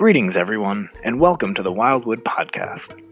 [0.00, 3.02] Greetings, everyone, and welcome to the Wildwood Podcast.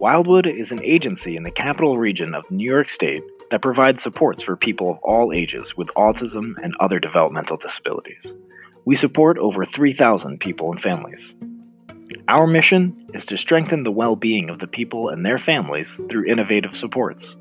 [0.00, 3.22] Wildwood is an agency in the capital region of New York State
[3.52, 8.34] that provides supports for people of all ages with autism and other developmental disabilities.
[8.84, 11.36] We support over 3,000 people and families.
[12.26, 16.26] Our mission is to strengthen the well being of the people and their families through
[16.26, 17.36] innovative supports.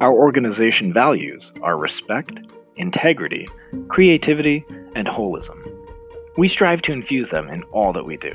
[0.00, 2.40] Our organization values are respect,
[2.74, 3.46] integrity,
[3.86, 4.64] creativity,
[4.96, 5.73] and holism.
[6.36, 8.34] We strive to infuse them in all that we do.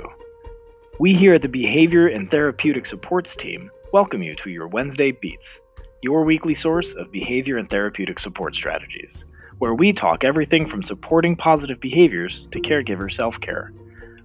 [1.02, 5.60] We here at the Behavior and Therapeutic Supports team welcome you to your Wednesday Beats,
[6.02, 9.26] your weekly source of behavior and therapeutic support strategies,
[9.58, 13.74] where we talk everything from supporting positive behaviors to caregiver self care.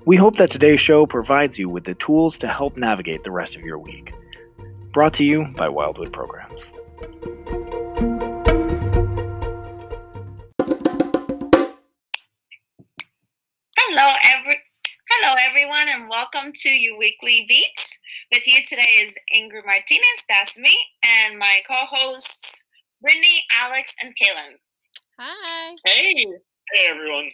[0.05, 3.57] We hope that today's show provides you with the tools to help navigate the rest
[3.57, 4.15] of your week.
[4.93, 6.73] Brought to you by Wildwood Programs.
[15.35, 17.99] Hello everyone, and welcome to your weekly beats.
[18.31, 22.63] With you today is Ingrid Martinez, that's me, and my co-hosts
[23.03, 24.53] Brittany, Alex, and Kaylin.
[25.19, 25.75] Hi.
[25.85, 26.15] Hey.
[26.73, 27.31] Hey, everyone.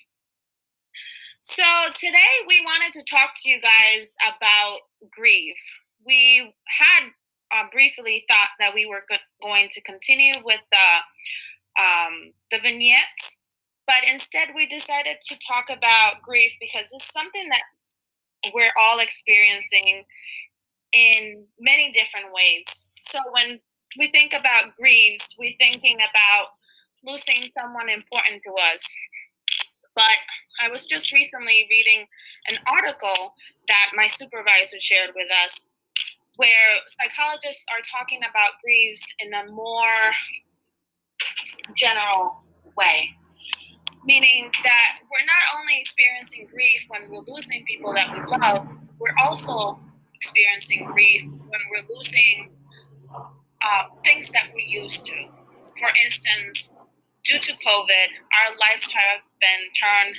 [1.42, 4.79] So today we wanted to talk to you guys about
[5.12, 5.59] grief.
[6.07, 7.11] We had
[7.55, 13.37] uh, briefly thought that we were go- going to continue with the um, the vignettes
[13.87, 17.62] but instead we decided to talk about grief because it's something that
[18.55, 20.05] we're all experiencing
[20.92, 22.86] in many different ways.
[23.00, 23.60] So when
[23.98, 26.48] we think about griefs we're thinking about
[27.05, 28.83] losing someone important to us.
[29.94, 30.18] But
[30.62, 32.06] i was just recently reading
[32.48, 33.34] an article
[33.68, 35.68] that my supervisor shared with us
[36.36, 40.12] where psychologists are talking about griefs in a more
[41.77, 42.42] general
[42.77, 43.11] way
[44.05, 48.67] meaning that we're not only experiencing grief when we're losing people that we love,
[48.98, 49.79] we're also
[50.14, 52.51] experiencing grief when we're losing
[53.63, 55.17] uh, things that we used to.
[55.79, 56.73] For instance,
[57.24, 60.17] due to COVID, our lives have been turned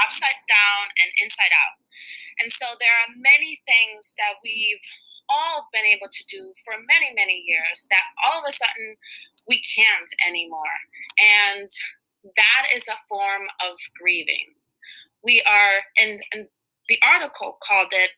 [0.00, 1.76] upside down and inside out.
[2.40, 4.80] And so there are many things that we've
[5.28, 8.96] all been able to do for many, many years that all of a sudden
[9.48, 10.76] we can't anymore.
[11.20, 11.68] And
[12.36, 14.54] that is a form of grieving.
[15.22, 16.46] We are, and, and
[16.88, 18.10] the article called it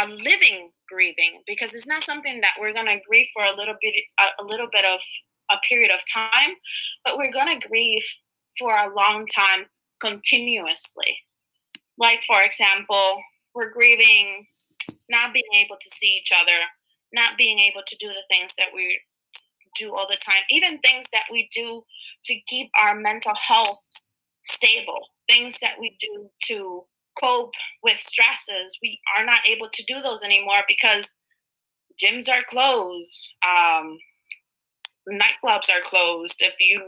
[0.00, 3.74] a living grieving because it's not something that we're going to grieve for a little
[3.80, 5.00] bit, a, a little bit of
[5.50, 6.54] a period of time,
[7.04, 8.04] but we're going to grieve
[8.58, 9.66] for a long time
[10.00, 11.16] continuously.
[11.98, 13.20] Like, for example,
[13.54, 14.46] we're grieving
[15.08, 16.58] not being able to see each other,
[17.12, 19.00] not being able to do the things that we
[19.78, 21.82] do all the time, even things that we do
[22.24, 23.78] to keep our mental health
[24.42, 26.84] stable, things that we do to
[27.20, 31.14] cope with stresses, we are not able to do those anymore because
[32.02, 33.98] gyms are closed, um,
[35.08, 36.36] nightclubs are closed.
[36.40, 36.80] If you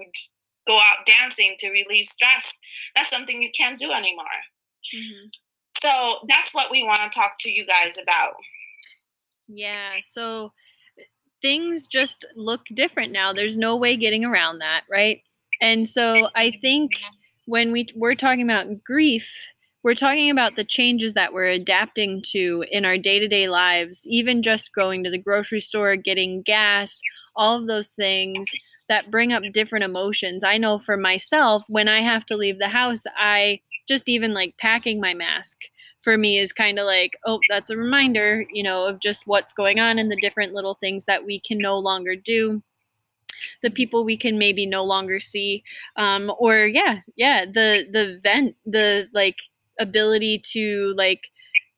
[0.66, 2.52] go out dancing to relieve stress,
[2.94, 4.24] that's something you can't do anymore.
[4.94, 5.28] Mm-hmm.
[5.82, 8.34] So that's what we want to talk to you guys about.
[9.48, 9.96] Yeah.
[10.02, 10.52] So
[11.42, 13.32] things just look different now.
[13.32, 15.20] There's no way getting around that, right?
[15.60, 16.92] And so I think
[17.46, 19.28] when we we're talking about grief,
[19.84, 24.72] we're talking about the changes that we're adapting to in our day-to-day lives, even just
[24.72, 27.00] going to the grocery store, getting gas,
[27.34, 28.48] all of those things
[28.88, 30.44] that bring up different emotions.
[30.44, 34.54] I know for myself, when I have to leave the house, I just even like
[34.58, 35.58] packing my mask
[36.02, 39.52] for me is kind of like, oh, that's a reminder, you know, of just what's
[39.52, 42.62] going on and the different little things that we can no longer do.
[43.62, 45.64] The people we can maybe no longer see.
[45.96, 49.36] Um or yeah yeah the the vent the like
[49.80, 51.28] ability to like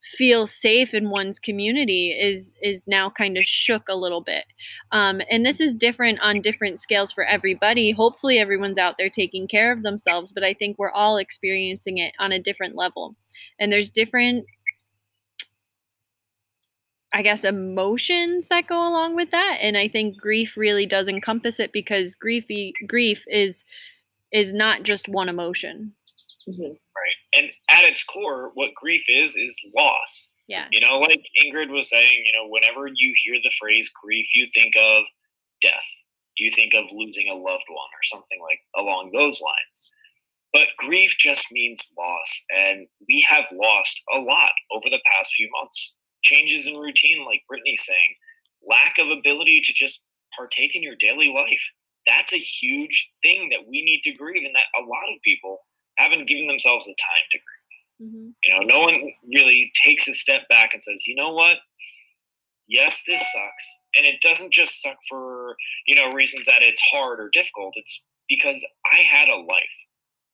[0.05, 4.45] feel safe in one's community is is now kind of shook a little bit
[4.93, 9.49] um, and this is different on different scales for everybody hopefully everyone's out there taking
[9.49, 13.17] care of themselves but i think we're all experiencing it on a different level
[13.59, 14.45] and there's different
[17.17, 21.61] I guess emotions that go along with that and I think grief really does encompass
[21.61, 23.65] it because griefy grief is
[24.33, 25.93] is not just one emotion.
[26.49, 26.63] Mm-hmm.
[26.63, 27.17] Right.
[27.37, 30.31] And at its core, what grief is, is loss.
[30.49, 30.67] Yeah.
[30.71, 34.47] You know, like Ingrid was saying, you know, whenever you hear the phrase grief, you
[34.53, 35.05] think of
[35.63, 35.73] death.
[36.37, 39.85] You think of losing a loved one or something like along those lines.
[40.53, 42.45] But grief just means loss.
[42.57, 45.97] And we have lost a lot over the past few months.
[46.23, 48.15] Changes in routine, like Brittany's saying,
[48.69, 50.05] lack of ability to just
[50.37, 51.61] partake in your daily life.
[52.07, 55.59] That's a huge thing that we need to grieve, and that a lot of people
[55.97, 58.11] haven't given themselves the time to grieve.
[58.11, 58.29] Mm-hmm.
[58.43, 61.59] You know, no one really takes a step back and says, you know what?
[62.67, 63.81] Yes, this sucks.
[63.97, 65.57] And it doesn't just suck for,
[65.87, 67.75] you know, reasons that it's hard or difficult.
[67.77, 69.77] It's because I had a life.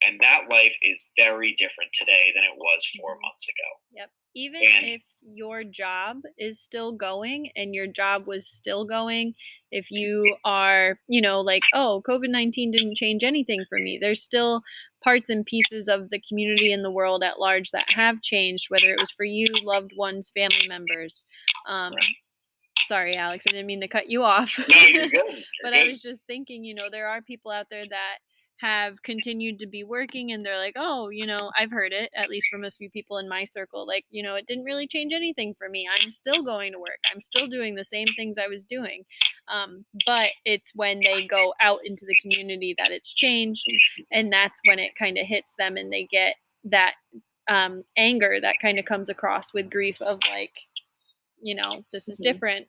[0.07, 3.23] And that life is very different today than it was four Mhm.
[3.23, 3.69] months ago.
[3.97, 4.11] Yep.
[4.35, 9.35] Even And- if your job is still going and your job was still going,
[9.71, 14.23] if you are, you know, like, oh, COVID 19 didn't change anything for me, there's
[14.23, 14.63] still
[15.03, 18.91] parts and pieces of the community and the world at large that have changed, whether
[18.91, 21.25] it was for you, loved ones, family members.
[21.69, 21.95] Um,
[22.87, 24.59] Sorry, Alex, I didn't mean to cut you off.
[24.59, 25.23] No, you're good.
[25.29, 25.75] You're but.
[25.75, 28.19] I was just thinking, you know, there are people out there that
[28.61, 32.29] have continued to be working and they're like, oh, you know, I've heard it, at
[32.29, 35.13] least from a few people in my circle, like, you know, it didn't really change
[35.15, 35.89] anything for me.
[35.89, 36.99] I'm still going to work.
[37.13, 39.05] I'm still doing the same things I was doing.
[39.51, 43.67] Um, but it's when they go out into the community that it's changed.
[44.13, 46.95] And that's when it kind of hits them and they get that
[47.49, 50.53] um, anger that kind of comes across with grief of like,
[51.43, 52.23] you know, this is Mhm.
[52.25, 52.69] different.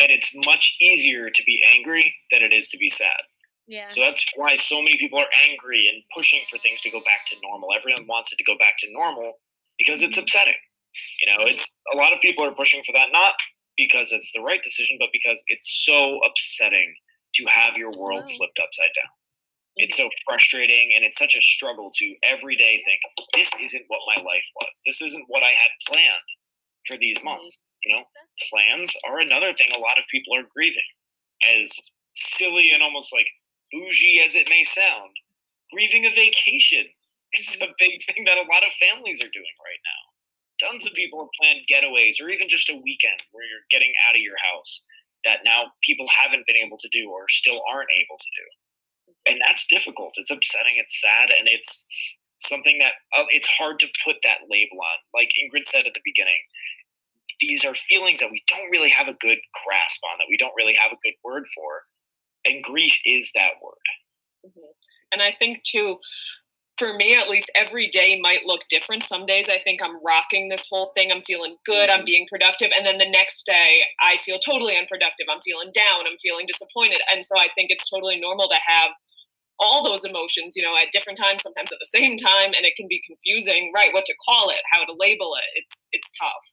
[0.00, 3.20] and it's much easier to be angry than it is to be sad.
[3.66, 3.88] Yeah.
[3.88, 7.26] So that's why so many people are angry and pushing for things to go back
[7.28, 7.70] to normal.
[7.74, 9.40] Everyone wants it to go back to normal
[9.76, 10.54] because it's upsetting.
[11.20, 13.34] You know, it's a lot of people are pushing for that not
[13.78, 16.92] because it's the right decision, but because it's so upsetting
[17.34, 19.12] to have your world flipped upside down.
[19.76, 23.00] It's so frustrating and it's such a struggle to every day think,
[23.32, 24.74] this isn't what my life was.
[24.84, 26.28] This isn't what I had planned
[26.86, 27.38] for these mm-hmm.
[27.38, 27.70] months.
[27.84, 28.02] You know,
[28.50, 30.90] plans are another thing a lot of people are grieving.
[31.46, 31.70] As
[32.14, 33.28] silly and almost like
[33.70, 35.14] bougie as it may sound,
[35.72, 36.84] grieving a vacation
[37.38, 40.02] is a big thing that a lot of families are doing right now.
[40.60, 44.16] Tons of people have planned getaways or even just a weekend where you're getting out
[44.16, 44.84] of your house
[45.24, 48.46] that now people haven't been able to do or still aren't able to do.
[49.32, 50.14] And that's difficult.
[50.16, 51.86] It's upsetting, it's sad, and it's
[52.38, 54.98] something that uh, it's hard to put that label on.
[55.14, 56.38] Like Ingrid said at the beginning,
[57.40, 60.54] these are feelings that we don't really have a good grasp on, that we don't
[60.56, 61.82] really have a good word for.
[62.44, 63.86] And grief is that word.
[64.46, 64.72] Mhm.
[65.12, 65.98] And I think too,
[66.78, 69.02] for me at least, every day might look different.
[69.02, 71.10] Some days I think I'm rocking this whole thing.
[71.10, 71.90] I'm feeling good.
[71.90, 72.06] I'm mm-hmm.
[72.06, 72.70] being productive.
[72.76, 75.26] And then the next day I feel totally unproductive.
[75.30, 76.06] I'm feeling down.
[76.06, 77.00] I'm feeling disappointed.
[77.12, 78.92] And so I think it's totally normal to have
[79.58, 82.76] all those emotions, you know, at different times, sometimes at the same time, and it
[82.76, 83.92] can be confusing, right?
[83.92, 85.48] What to call it, how to label it.
[85.58, 86.46] It's it's tough.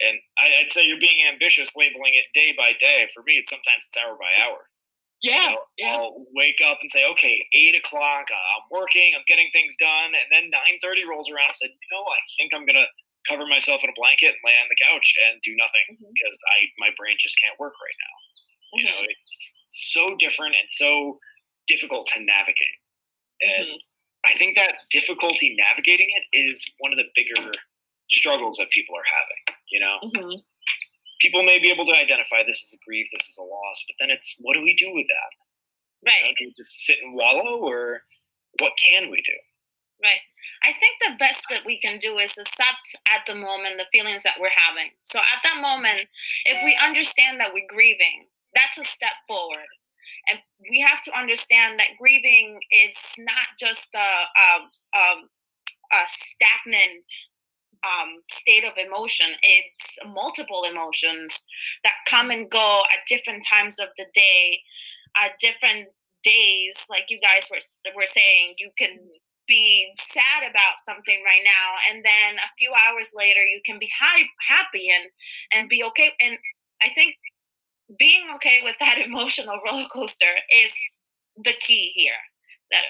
[0.00, 3.08] And I'd say you're being ambitious labeling it day by day.
[3.14, 4.68] For me, it's sometimes it's hour by hour.
[5.22, 5.96] You Yeah, know, yeah.
[5.96, 10.12] I'll wake up and say, okay, eight o'clock, uh, I'm working, I'm getting things done,
[10.18, 11.50] and then nine thirty rolls around.
[11.50, 12.86] I said, you know, I think I'm gonna
[13.28, 16.18] cover myself in a blanket and lay on the couch and do nothing Mhm.
[16.18, 18.16] because I my brain just can't work right now.
[18.74, 19.06] You know, Mhm.
[19.08, 21.20] it's so different and so
[21.68, 22.78] difficult to navigate.
[23.42, 23.78] And Mhm.
[24.26, 27.52] I think that difficulty navigating it is one of the bigger
[28.10, 29.58] struggles that people are having.
[29.70, 30.42] You know, Mhm.
[31.22, 33.94] People may be able to identify this is a grief, this is a loss, but
[34.00, 35.30] then it's what do we do with that?
[36.02, 36.34] You know, Right.
[36.36, 38.02] do we just sit and wallow, or
[38.58, 39.38] what can we do?
[40.02, 40.20] Right.
[40.64, 44.24] I think the best that we can do is accept at the moment the feelings
[44.24, 44.90] that we're having.
[45.02, 46.08] So at that moment,
[46.44, 49.66] if we understand that we're grieving, that's a step forward.
[50.28, 55.06] And we have to understand that grieving is not just a, a, a,
[55.96, 57.06] a stagnant
[57.84, 59.28] um, state of emotion.
[59.42, 61.42] It's multiple emotions
[61.84, 64.60] that come and go at different times of the day,
[65.16, 65.88] at different
[66.22, 66.86] days.
[66.88, 67.58] Like you guys were,
[67.94, 68.98] were saying, you can
[69.48, 73.90] be sad about something right now and then a few hours later you can be
[74.00, 75.10] hi- happy and
[75.52, 76.38] and be okay and
[76.80, 77.16] i think
[77.98, 80.34] being okay with that emotional roller coaster
[80.64, 80.72] is
[81.44, 82.20] the key here
[82.70, 82.82] that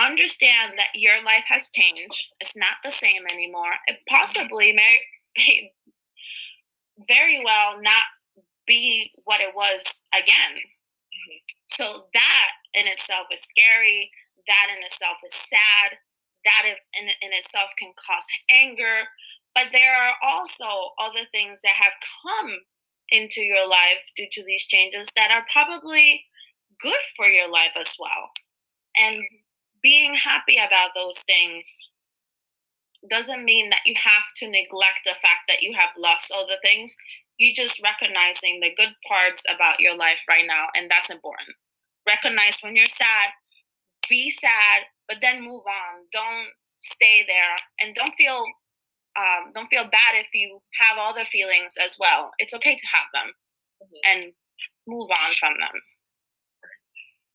[0.00, 2.28] understand that your life has changed.
[2.40, 3.72] It's not the same anymore.
[3.86, 4.16] It mm-hmm.
[4.16, 5.72] possibly may
[7.08, 8.04] very well not
[8.66, 10.56] be what it was again.
[10.56, 11.38] Mm-hmm.
[11.66, 14.10] So that in itself is scary.
[14.46, 15.98] That in itself is sad.
[16.44, 19.08] That in, in itself can cause anger.
[19.54, 20.64] But there are also
[20.98, 22.52] other things that have come
[23.10, 26.24] into your life due to these changes that are probably
[26.80, 28.30] good for your life as well.
[28.98, 29.22] And
[29.82, 31.88] being happy about those things
[33.10, 36.94] doesn't mean that you have to neglect the fact that you have lost other things
[37.38, 41.48] you just recognizing the good parts about your life right now and that's important
[42.06, 43.30] recognize when you're sad
[44.08, 46.04] be sad, but then move on.
[46.12, 46.48] Don't
[46.78, 48.44] stay there, and don't feel
[49.18, 52.32] um, don't feel bad if you have other feelings as well.
[52.38, 53.32] It's okay to have them
[53.82, 54.00] Mhm.
[54.04, 54.34] and
[54.86, 55.82] move on from them.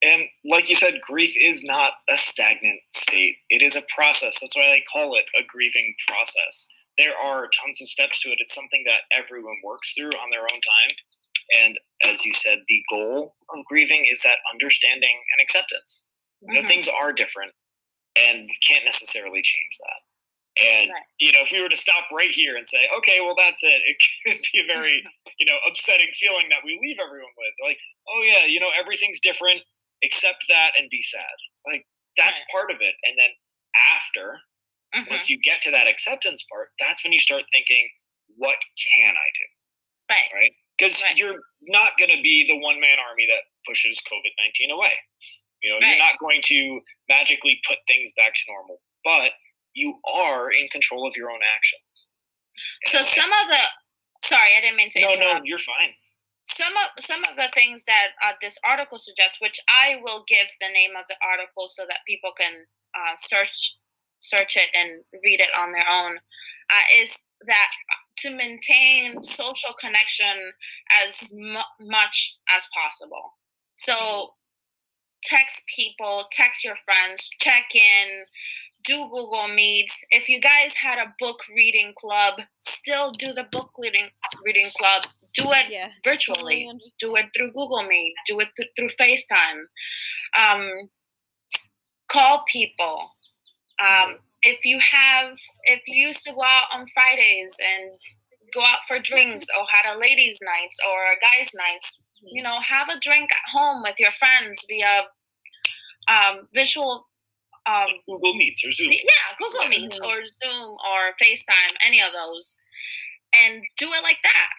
[0.02, 3.36] And like you said, grief is not a stagnant state.
[3.50, 4.38] It is a process.
[4.40, 6.66] That's why I call it a grieving process.
[6.98, 8.38] There are tons of steps to it.
[8.40, 10.96] It's something that everyone works through on their own time.
[11.62, 16.06] And as you said, the goal of grieving is that understanding and acceptance.
[16.40, 16.68] You know, Mhm.
[16.68, 17.52] things are different
[18.16, 20.00] and we can't necessarily change that.
[20.64, 21.02] And Right.
[21.18, 23.82] you know, if we were to stop right here and say, okay, well that's it,
[23.86, 25.02] it could be a very,
[25.38, 27.54] you know, upsetting feeling that we leave everyone with.
[27.62, 29.62] Like, oh yeah, you know, everything's different,
[30.04, 31.34] accept that and be sad.
[31.66, 31.86] Like
[32.16, 32.48] that's Right.
[32.50, 32.94] part of it.
[33.04, 33.30] And then
[33.74, 34.40] after,
[34.94, 35.10] Mhm.
[35.10, 37.90] once you get to that acceptance part, that's when you start thinking,
[38.36, 38.58] what
[38.94, 39.46] can I do?
[40.10, 40.30] Right.
[40.32, 40.52] Right?
[40.76, 41.16] Because Right.
[41.16, 44.98] you're not going to be the one man army that pushes COVID 19 away.
[45.60, 45.88] You know, Right.
[45.90, 49.34] you're not going to magically put things back to normal, but
[49.74, 52.08] you are in control of your own actions.
[52.86, 53.70] So And- some of the
[54.24, 55.40] sorry, I didn't mean to no, interrupt.
[55.40, 55.96] no, you're fine.
[56.54, 60.48] Some of some of the things that uh, this article suggests, which I will give
[60.60, 62.64] the name of the article so that people can
[62.96, 63.76] uh, search
[64.20, 66.16] search it and read it on their own,
[66.70, 67.68] uh, is that
[68.18, 70.52] to maintain social connection
[71.06, 73.34] as mu- much as possible.
[73.74, 74.34] So
[75.24, 78.24] text people, text your friends, check in,
[78.84, 79.94] do Google Meets.
[80.10, 84.08] If you guys had a book reading club, still do the book reading
[84.44, 85.04] reading club.
[85.34, 85.88] Do it Yeah.
[86.04, 86.64] virtually.
[86.66, 86.92] Totally.
[86.98, 88.14] Do it through Google Meet.
[88.26, 89.64] Do it th- through FaceTime.
[90.36, 90.90] Um,
[92.10, 93.14] call people.
[93.80, 97.92] Um, if you have, if you used to go out on Fridays and
[98.54, 101.84] go out for drinks or had a ladies' nights or a guys' night,
[102.22, 105.02] you know, have a drink at home with your friends via
[106.08, 107.06] um, visual.
[107.66, 108.92] Um, Google Meets or Zoom.
[108.92, 109.68] yeah, Google Yeah.
[109.68, 112.56] Meets or Zoom or FaceTime, any of those,
[113.44, 114.50] and do it like that.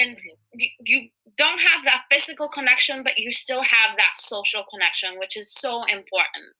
[0.00, 0.18] And
[0.54, 5.36] you, you don't have that physical connection, but you still have that social connection, which
[5.36, 6.54] is so important.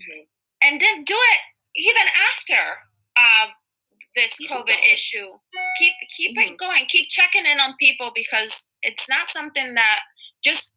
[0.00, 0.26] Mhm.
[0.62, 1.40] And then do it
[1.74, 2.78] even after
[3.18, 3.46] uh,
[4.14, 5.26] this Keep COVID issue.
[5.78, 6.56] Keep keep it Mhm.
[6.58, 6.86] going.
[6.86, 10.00] Keep checking in on people because it's not something that
[10.44, 10.72] just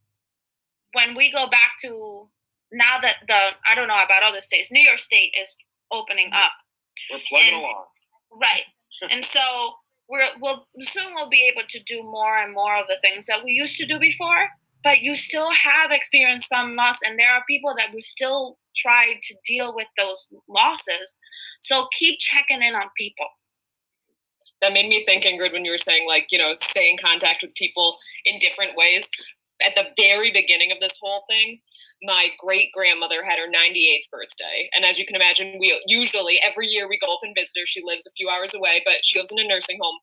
[0.94, 2.30] when we go back to
[2.72, 5.58] now that the I don't know about other states, New York State is
[5.92, 6.44] opening Mhm.
[6.46, 6.54] up,
[7.12, 7.88] We're plugging And- along.
[8.32, 8.66] right?
[9.12, 12.98] and so we're we'll soon we'll be able to do more and more of the
[13.04, 14.50] things that we used to do before.
[14.84, 19.16] But you still have experienced some loss, and there are people that we still try
[19.22, 21.18] to deal with those losses.
[21.62, 23.28] So keep checking in on people.
[24.62, 27.42] that made me think, Ingrid, when you were saying, like, you know, stay in contact
[27.42, 29.08] with people in different ways.
[29.66, 31.60] At the very beginning of this whole thing,
[32.04, 34.70] my great grandmother had her 98th birthday.
[34.76, 37.66] And as you can imagine, we usually every year we go up and visit her.
[37.66, 39.98] She lives a few hours away, but she lives in a nursing home.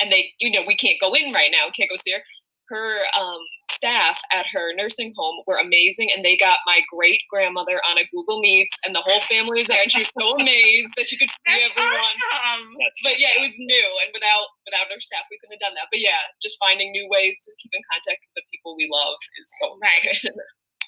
[0.00, 2.22] And they, you know, we can't go in right now, can't go see her.
[2.68, 3.40] Her um,
[3.78, 6.10] staff at her nursing home were amazing.
[6.10, 9.70] And they got my great grandmother on a Google Meets, and the whole family was
[9.70, 9.82] there.
[9.86, 12.66] And she was so amazed that she could see That's everyone awesome.
[13.06, 15.86] But yeah, it was new, and without without our staff, we couldn't have done that.
[15.94, 19.16] But yeah, just finding new ways to keep in contact with the people we love
[19.38, 20.02] is so Right.
[20.02, 20.34] good.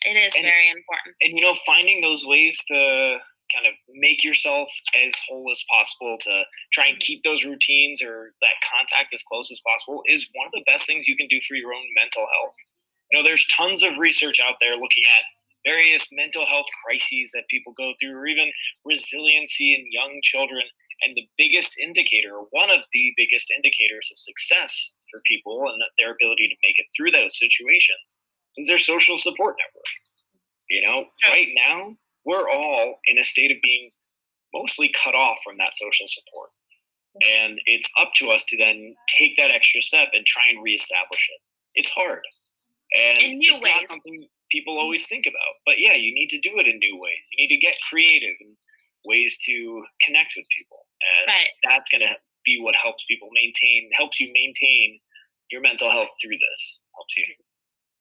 [0.03, 1.15] It is And- very important.
[1.23, 3.21] and you know finding those ways to
[3.53, 6.43] kind of make yourself as whole as possible to
[6.73, 7.01] try and mm-hmm.
[7.01, 10.87] keep those routines or that contact as close as possible is one of the best
[10.87, 12.55] things you can do for your own mental health
[13.11, 15.23] you know there's tons of research out there looking at
[15.67, 18.51] various mental health crises that people go through or even
[18.85, 20.63] resiliency in young children
[21.03, 25.83] and the biggest indicator or one of the biggest indicators of success for people and
[25.99, 28.21] their ability to make it through those situations
[28.57, 29.91] is their social support network
[30.71, 33.91] you know, right now we're all in a state of being
[34.55, 36.51] mostly cut off from that social support.
[37.29, 41.29] And it's up to us to then take that extra step and try and reestablish
[41.29, 41.41] it.
[41.75, 42.21] It's hard.
[42.97, 43.89] And In new it's not ways.
[43.89, 45.55] something people always think about.
[45.67, 47.25] But yeah, you need to do it in new ways.
[47.33, 48.57] You need to get creative and
[49.07, 50.87] ways to connect with people.
[51.21, 51.51] And Right.
[51.65, 54.99] that's going to be what helps people maintain, helps you maintain
[55.51, 57.25] your mental health through this, helps you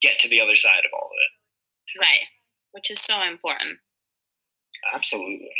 [0.01, 1.99] get to the other side of all of it.
[2.01, 2.23] Right.
[2.71, 3.77] Which is so important.
[4.93, 5.53] Absolutely.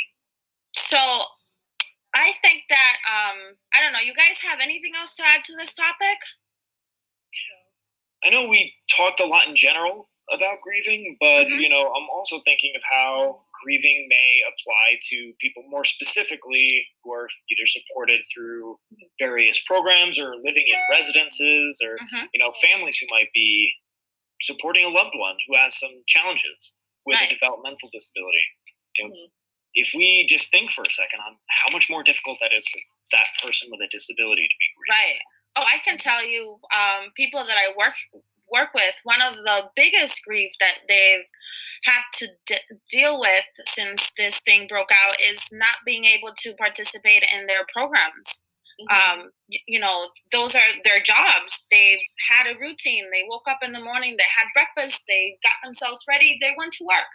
[0.74, 0.96] So
[2.14, 5.56] I think that um I don't know, you guys have anything else to add to
[5.56, 6.16] this topic?
[8.24, 11.60] I know we talked a lot in general about grieving, but Mhm.
[11.60, 17.12] you know, I'm also thinking of how grieving may apply to people more specifically who
[17.12, 18.78] are either supported through
[19.18, 22.28] various programs or living in residences or Mhm.
[22.34, 23.72] you know, families who might be
[24.42, 27.30] supporting a loved one who has some challenges with Right.
[27.30, 28.44] a developmental disability.
[28.96, 29.30] You know, Mhm.
[29.74, 32.80] If we just think for a second on how much more difficult that is for
[33.12, 35.20] that person with a disability to be grieving Right.
[35.58, 37.94] Oh, I can tell you, um, people that I work
[38.50, 41.26] work with, one of the biggest grief that they've
[41.84, 42.58] had to d-
[42.90, 47.66] deal with since this thing broke out is not being able to participate in their
[47.72, 48.44] programs.
[48.80, 49.20] Mm-hmm.
[49.20, 51.66] Um, you, you know, those are their jobs.
[51.70, 53.04] They've had a routine.
[53.10, 56.72] They woke up in the morning, they had breakfast, they got themselves ready, they went
[56.74, 57.10] to work,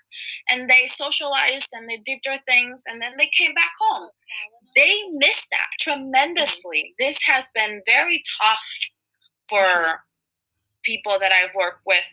[0.50, 4.10] and they socialized and they did their things, and then they came back home.
[4.76, 6.94] They miss that tremendously.
[7.00, 8.58] This has been very tough
[9.50, 10.02] for
[10.84, 12.04] people that I've worked with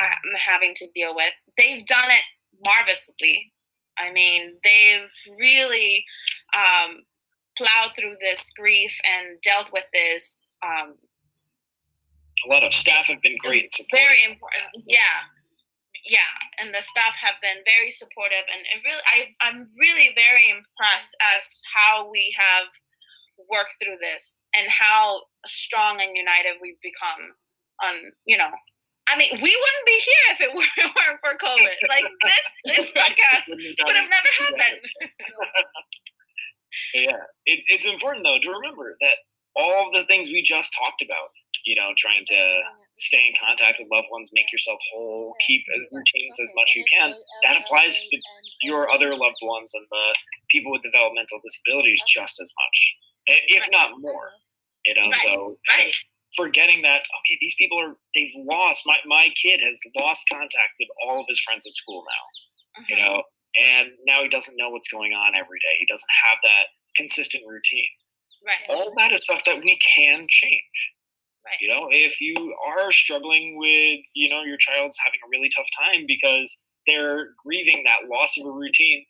[0.00, 1.32] I'm having to deal with.
[1.56, 2.24] They've done it
[2.64, 3.52] marvelously.
[3.98, 6.04] I mean, they've really
[6.54, 7.02] um,
[7.56, 10.36] plowed through this grief and dealt with this.
[10.62, 10.94] Um,
[12.46, 13.72] a lot of staff have been great.
[13.92, 14.84] Very important.
[14.86, 14.98] Yeah,
[16.04, 20.52] yeah, and the staff have been very supportive, and it really, I, I'm really very
[20.52, 22.68] impressed as how we have
[23.50, 27.34] worked through this and how strong and united we've become.
[27.82, 27.94] On
[28.24, 28.54] you know,
[29.08, 31.76] I mean, we wouldn't be here if it weren't for COVID.
[31.88, 34.80] Like this, this podcast would have never happened.
[36.94, 39.16] yeah, it, it's important though to remember that
[39.56, 41.30] all the things we just talked about,
[41.64, 42.40] you know, trying to
[42.96, 46.84] stay in contact with loved ones, make yourself whole, keep routines as much as you
[46.92, 48.16] can, that applies to
[48.62, 50.06] your other loved ones and the
[50.50, 52.78] people with developmental disabilities just as much,
[53.48, 54.30] if not more.
[54.84, 55.56] You know, so
[56.36, 60.88] forgetting that, okay, these people are, they've lost, my, my kid has lost contact with
[61.06, 62.92] all of his friends at school now, mm-hmm.
[62.92, 63.22] you know,
[63.64, 65.74] and now he doesn't know what's going on every day.
[65.78, 66.66] He doesn't have that
[66.96, 67.88] consistent routine.
[68.44, 68.76] Right.
[68.76, 70.76] All that is stuff that we can change.
[71.44, 71.60] Right.
[71.60, 72.34] You know, if you
[72.66, 76.48] are struggling with, you know, your child's having a really tough time because
[76.86, 79.04] they're grieving that loss of a routine,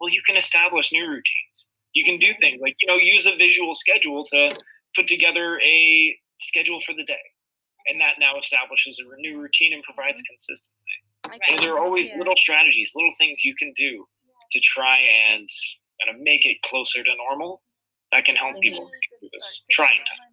[0.00, 1.68] well, you can establish new routines.
[1.94, 4.50] You can do things like, you know, use a visual schedule to
[4.94, 7.22] put together a schedule for the day.
[7.86, 10.84] And that now establishes a new routine and provides consistency.
[11.28, 11.40] Right.
[11.50, 12.18] And there are always Yeah.
[12.18, 14.06] little strategies, little things you can do
[14.50, 15.48] to try and
[16.02, 17.62] kind of make it closer to normal
[18.12, 20.25] that can help people through this trying time.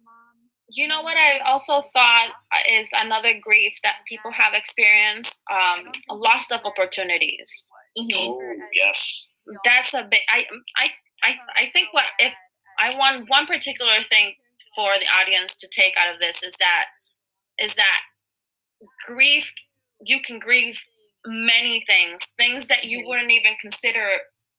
[0.74, 2.30] You know what I also thought
[2.68, 7.66] is another grief that people have experienced: um, a loss of opportunities.
[7.96, 8.16] Mm-hmm.
[8.18, 8.60] Oh, mm-hmm.
[8.74, 9.28] yes.
[9.64, 10.20] That's a bit.
[10.28, 10.44] I
[10.76, 10.88] I
[11.22, 12.32] I I think what if
[12.78, 14.34] I want one particular thing
[14.74, 16.86] for the audience to take out of this is that
[17.58, 18.00] is that
[19.06, 19.52] grief
[20.00, 20.80] you can grieve
[21.26, 23.08] many things things that you mm-hmm.
[23.08, 24.08] wouldn't even consider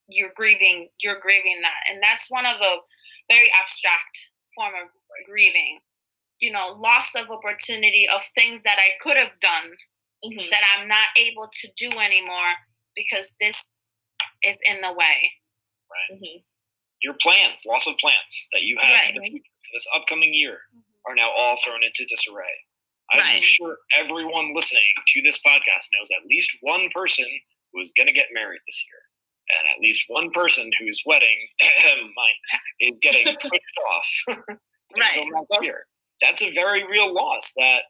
[0.08, 2.76] you're grieving you're grieving that and that's one of the
[3.30, 4.90] very abstract form of
[5.28, 5.80] grieving
[6.40, 9.72] you know loss of opportunity of things that i could have done
[10.26, 10.50] Mhm.
[10.52, 12.56] that i'm not able to do anymore
[12.96, 13.76] because this
[14.44, 15.32] is in the way
[16.12, 16.44] Mhm.
[17.02, 19.30] Your plans, loss of plans that you had for, Right.
[19.32, 20.62] future, for this upcoming year
[21.06, 22.64] are now all thrown into disarray.
[23.14, 23.44] I'm Right.
[23.44, 27.28] sure everyone listening to this podcast knows at least one person
[27.72, 29.02] who is going to get married this year.
[29.60, 32.40] And at least one person whose wedding mine,
[32.80, 34.10] is getting pushed off
[34.98, 35.18] Right.
[35.18, 35.88] until next year.
[36.22, 37.84] That's a very real loss that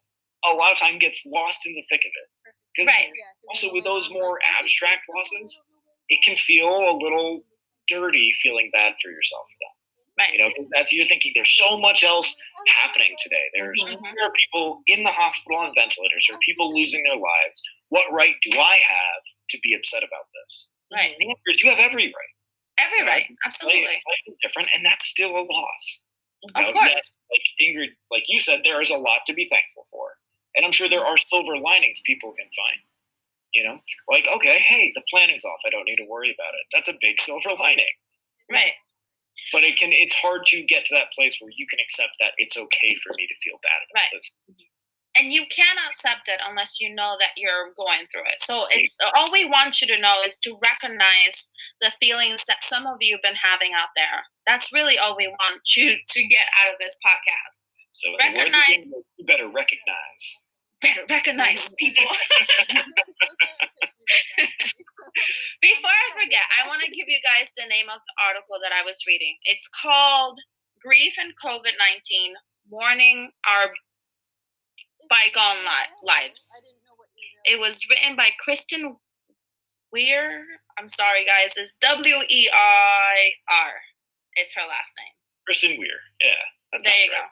[0.46, 2.30] a lot of time gets lost in the thick of it.
[2.76, 3.12] Because Right.
[3.50, 5.64] also with those more abstract losses,
[6.10, 7.44] it can feel a little
[7.88, 9.76] dirty feeling bad for yourself for that.
[10.18, 12.36] right You know, 'cause that's you're thinking there's so much else
[12.68, 13.50] happening today.
[13.54, 14.14] There's Mhm.
[14.16, 17.62] there are people in the hospital on ventilators, there are people losing their lives.
[17.90, 20.70] What right do I have to be upset about this?
[20.92, 22.34] right The answer is you have every right.
[22.78, 23.06] every Yeah.
[23.06, 26.02] right Life, absolutely life is different, and that's still a loss.
[26.44, 26.90] Of course.
[26.94, 30.18] yes, like Ingrid, like you said, there is a lot to be thankful for,
[30.56, 32.82] and I'm sure there are silver linings people can find.
[33.54, 33.78] You know,
[34.12, 35.60] like okay, hey, the planning's off.
[35.66, 36.66] I don't need to worry about it.
[36.74, 37.90] That's a big silver lining.
[38.52, 38.74] right
[39.54, 39.92] But it can.
[39.94, 43.14] It's hard to get to that place where you can accept that it's okay for
[43.16, 44.12] me to feel bad about Right.
[44.14, 44.32] this.
[44.52, 44.75] Mm-hmm.
[45.16, 48.42] And you cannot accept it unless you know that you're going through it.
[48.44, 51.50] So it's all we want you to know is to recognize
[51.82, 54.28] the feelings that some of you have been having out there.
[54.46, 57.60] That's really all we want you to get out of this podcast.
[57.92, 58.84] So Recognize-
[59.18, 60.22] you better recognize.
[60.82, 62.06] Better recognize people.
[65.62, 68.76] Before I forget, I want to give you guys the name of the article that
[68.76, 69.38] I was reading.
[69.48, 70.38] It's called
[70.84, 72.36] Grief and COVID 19
[72.70, 73.72] Mourning Our
[75.10, 76.50] Bygone Li- Lives.
[77.46, 78.98] It was written by Kristen
[79.92, 80.44] Weir.
[80.80, 81.54] I'm sorry, guys.
[81.56, 83.72] It's W E I R.
[84.42, 85.16] Is her last name.
[85.46, 86.00] Kristen Weir.
[86.22, 86.80] Yeah.
[86.82, 87.30] There you right.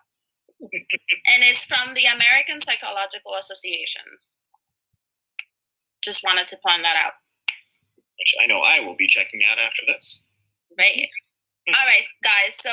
[0.61, 0.67] go.
[1.33, 4.03] and it's from the American Psychological Association.
[6.03, 7.13] Just wanted to point that out.
[8.19, 10.23] Which I know I will be checking out after this.
[10.77, 11.09] Right.
[11.67, 12.55] All right, guys.
[12.61, 12.71] So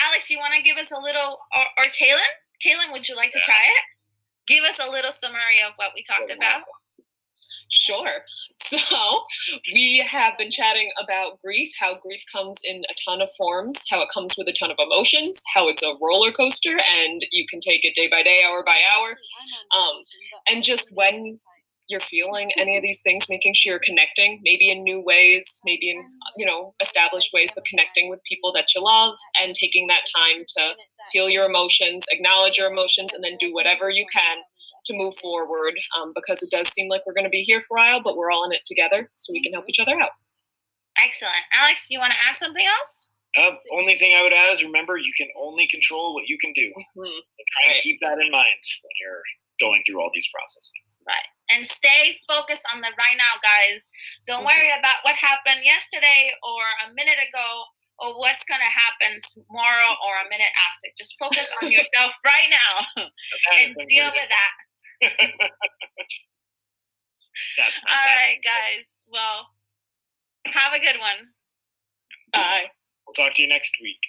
[0.00, 2.34] Alex, you want to give us a little, or, or Kaylin?
[2.64, 3.84] Kaylin, would you like to try it?
[4.46, 6.62] Give us a little summary of what we talked about.
[7.70, 8.18] Sure.
[8.56, 8.78] So
[9.74, 14.00] we have been chatting about grief, how grief comes in a ton of forms, how
[14.00, 17.60] it comes with a ton of emotions, how it's a roller coaster and you can
[17.60, 19.16] take it day by day, hour by hour.
[19.76, 20.04] Um,
[20.48, 21.40] and just when
[21.88, 25.90] you're feeling any of these things, making sure you're connecting, maybe in new ways, maybe
[25.90, 26.02] in
[26.36, 30.44] you know established ways, but connecting with people that you love and taking that time
[30.56, 30.72] to
[31.12, 34.38] feel your emotions, acknowledge your emotions, and then do whatever you can
[34.86, 35.74] to move forward.
[35.96, 38.16] Um, because it does seem like we're going to be here for a while, but
[38.16, 40.10] we're all in it together, so we can help each other out.
[40.98, 41.86] Excellent, Alex.
[41.90, 43.08] You want to add something else?
[43.36, 46.52] Uh, only thing I would add is remember you can only control what you can
[46.52, 46.70] do.
[46.96, 47.04] Mhm.
[47.04, 49.22] And try and keep that in mind when you're
[49.60, 50.72] going through all these processes.
[51.06, 51.26] Right.
[51.50, 53.90] And stay focused on the right now, guys.
[54.26, 57.64] Don't worry about what happened yesterday or a minute ago
[57.98, 60.90] or what's going to happen tomorrow or a minute after.
[60.98, 63.04] Just focus on yourself right now
[63.60, 64.52] and deal with that.
[67.90, 69.00] All right, guys.
[69.08, 69.46] Well,
[70.52, 71.34] have a good one.
[72.32, 72.70] Bye.
[73.06, 74.00] We'll talk to you next week.